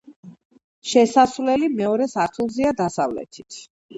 [0.91, 3.61] შესასვლელი მეორე სართულზეა, დასავლეთით.